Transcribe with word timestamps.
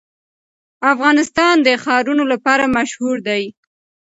افغانستان 0.93 1.55
د 1.67 1.67
ښارونه 1.83 2.23
لپاره 2.33 2.65
مشهور 2.77 3.15
دی. 3.27 3.43